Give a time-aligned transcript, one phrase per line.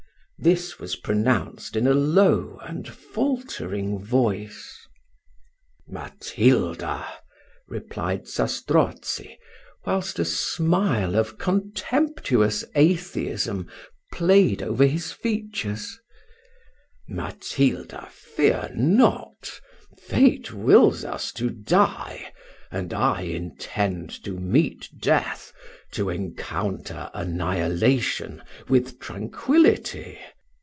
[0.43, 4.75] This was pronounced in a low and faltering voice.
[5.87, 7.05] "Matilda,"
[7.67, 9.37] replied Zastrozzi,
[9.85, 13.69] whilst a smile of contemptuous atheism
[14.11, 15.99] played over his features
[17.07, 19.59] "Matilda, fear not:
[19.95, 22.33] fate wills us to die:
[22.73, 25.51] and I intend to meet death,
[25.91, 30.17] to encounter annihilation, with tranquillity.